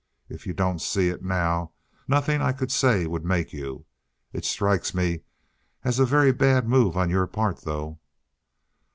[0.29, 1.73] If you don't see it now,
[2.07, 3.85] nothing I could say would make you.
[4.33, 5.21] It strikes me
[5.83, 7.99] as a very bad move on your part though."